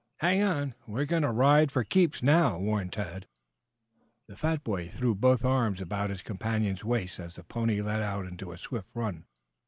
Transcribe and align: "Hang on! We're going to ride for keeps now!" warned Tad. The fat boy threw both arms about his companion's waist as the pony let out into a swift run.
"Hang 0.17 0.41
on! 0.41 0.73
We're 0.87 1.05
going 1.05 1.21
to 1.21 1.29
ride 1.29 1.71
for 1.71 1.83
keeps 1.83 2.23
now!" 2.23 2.57
warned 2.57 2.93
Tad. 2.93 3.27
The 4.27 4.35
fat 4.35 4.63
boy 4.63 4.89
threw 4.89 5.13
both 5.13 5.45
arms 5.45 5.79
about 5.79 6.09
his 6.09 6.23
companion's 6.23 6.83
waist 6.83 7.19
as 7.19 7.35
the 7.35 7.43
pony 7.43 7.83
let 7.83 8.01
out 8.01 8.25
into 8.25 8.51
a 8.51 8.57
swift 8.57 8.89
run. 8.95 9.25